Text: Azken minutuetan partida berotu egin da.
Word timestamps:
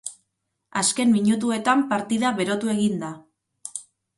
Azken 0.81 1.11
minutuetan 1.17 1.85
partida 1.93 2.33
berotu 2.41 2.73
egin 2.77 2.99
da. 3.07 3.13